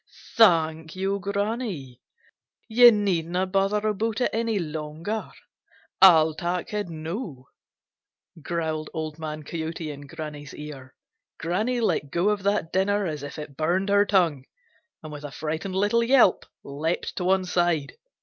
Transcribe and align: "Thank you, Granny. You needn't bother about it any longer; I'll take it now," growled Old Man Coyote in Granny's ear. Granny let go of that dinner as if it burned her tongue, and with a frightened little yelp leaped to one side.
"Thank 0.35 0.95
you, 0.95 1.19
Granny. 1.19 2.01
You 2.67 2.91
needn't 2.91 3.51
bother 3.51 3.87
about 3.87 4.19
it 4.19 4.31
any 4.33 4.57
longer; 4.57 5.29
I'll 6.01 6.33
take 6.33 6.73
it 6.73 6.89
now," 6.89 7.45
growled 8.41 8.89
Old 8.95 9.19
Man 9.19 9.43
Coyote 9.43 9.91
in 9.91 10.07
Granny's 10.07 10.55
ear. 10.55 10.95
Granny 11.37 11.79
let 11.81 12.09
go 12.09 12.29
of 12.29 12.41
that 12.41 12.73
dinner 12.73 13.05
as 13.05 13.21
if 13.21 13.37
it 13.37 13.55
burned 13.55 13.89
her 13.89 14.07
tongue, 14.07 14.45
and 15.03 15.11
with 15.11 15.23
a 15.23 15.29
frightened 15.29 15.75
little 15.75 16.01
yelp 16.03 16.45
leaped 16.63 17.15
to 17.17 17.23
one 17.23 17.45
side. 17.45 17.93